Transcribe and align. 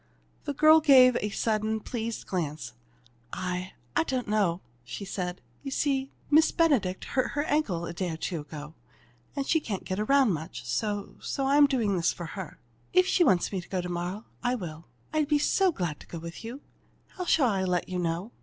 The 0.45 0.55
girl 0.55 0.79
gave 0.79 1.13
her 1.13 1.19
a 1.21 1.29
sudden, 1.29 1.79
pleased 1.79 2.25
glance. 2.25 2.73
"I 3.31 3.73
I 3.95 4.01
don't 4.03 4.27
know," 4.27 4.61
she 4.83 5.05
said. 5.05 5.41
"You 5.61 5.69
see, 5.69 6.09
Miss 6.31 6.51
Benedict 6.51 7.05
hurt 7.05 7.33
her 7.33 7.43
ankle 7.43 7.85
a 7.85 7.93
day 7.93 8.09
or 8.09 8.17
two 8.17 8.39
ago, 8.41 8.73
and 9.35 9.45
she 9.45 9.59
can't 9.59 9.83
get 9.83 9.99
around 9.99 10.33
much, 10.33 10.65
so 10.65 11.17
so 11.21 11.45
I'm 11.45 11.67
doing 11.67 11.97
this 11.97 12.11
for 12.11 12.25
her. 12.25 12.59
If 12.93 13.05
she 13.05 13.23
wants 13.23 13.51
me 13.51 13.61
to 13.61 13.69
go 13.69 13.79
to 13.79 13.89
morrow, 13.89 14.25
I 14.41 14.55
will. 14.55 14.87
I'd 15.13 15.27
be 15.27 15.37
so 15.37 15.71
glad 15.71 15.99
to 15.99 16.07
go 16.07 16.17
with 16.17 16.43
you. 16.43 16.61
How 17.09 17.25
shall 17.25 17.49
I 17.49 17.63
let 17.63 17.87
you 17.87 17.99
know?" 17.99 18.31